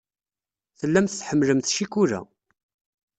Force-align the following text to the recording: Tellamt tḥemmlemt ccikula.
Tellamt 0.79 1.15
tḥemmlemt 1.19 1.71
ccikula. 1.75 2.19